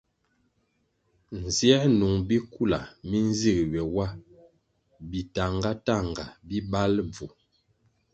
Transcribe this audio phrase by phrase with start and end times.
[1.43, 4.07] Nziē nung bikula mi nzig ywe wa
[5.09, 7.25] bi tahnga- tahnga bi bali bvu.